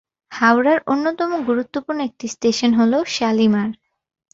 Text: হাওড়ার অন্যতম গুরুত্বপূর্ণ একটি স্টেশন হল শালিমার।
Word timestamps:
হাওড়ার 0.31 0.79
অন্যতম 0.87 1.31
গুরুত্বপূর্ণ 1.47 1.99
একটি 2.09 2.25
স্টেশন 2.27 2.71
হল 2.79 2.93
শালিমার। 3.15 3.69